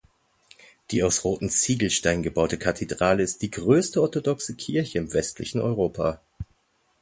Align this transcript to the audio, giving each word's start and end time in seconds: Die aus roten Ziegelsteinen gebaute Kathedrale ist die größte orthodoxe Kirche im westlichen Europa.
Die 0.89 1.03
aus 1.03 1.23
roten 1.23 1.51
Ziegelsteinen 1.51 2.23
gebaute 2.23 2.57
Kathedrale 2.57 3.21
ist 3.21 3.43
die 3.43 3.51
größte 3.51 4.01
orthodoxe 4.01 4.55
Kirche 4.55 4.97
im 4.97 5.13
westlichen 5.13 5.61
Europa. 5.61 6.19